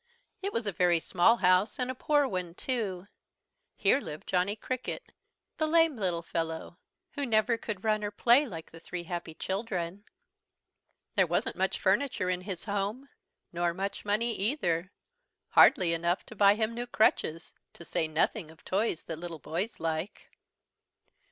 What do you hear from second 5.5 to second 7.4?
the lame little fellow, who